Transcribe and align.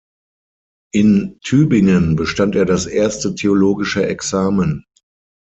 In 0.93 1.37
Tübingen 1.43 2.15
bestand 2.15 2.55
er 2.55 2.65
das 2.65 2.87
Erste 2.87 3.35
Theologische 3.35 4.03
Examen. 4.03 4.83